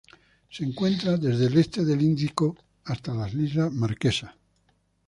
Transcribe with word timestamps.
Se 0.49 0.63
encuentra 0.63 1.15
desde 1.15 1.45
el 1.45 1.55
este 1.59 1.85
del 1.85 2.01
Índico 2.01 2.57
hasta 2.85 3.13
las 3.13 3.35
islas 3.35 3.71
Marquesas. 3.71 4.31